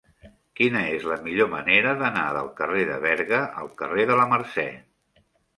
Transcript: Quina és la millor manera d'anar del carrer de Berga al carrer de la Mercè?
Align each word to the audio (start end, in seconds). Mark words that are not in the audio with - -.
Quina 0.59 0.79
és 0.93 1.03
la 1.11 1.17
millor 1.27 1.49
manera 1.51 1.93
d'anar 2.01 2.25
del 2.39 2.49
carrer 2.63 2.87
de 2.93 2.97
Berga 3.07 3.43
al 3.65 3.73
carrer 3.83 4.11
de 4.15 4.21
la 4.23 4.29
Mercè? 4.33 4.67